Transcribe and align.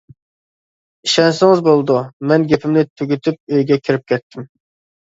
-ئىشەنسىڭىز 1.09 1.61
بولىدۇ، 1.69 1.99
-مەن 2.33 2.49
گېپىمنى 2.55 2.87
تۈگىتىپ 2.91 3.55
ئۆيگە 3.57 3.83
كىرىپ 3.87 4.11
كەتتىم. 4.15 4.53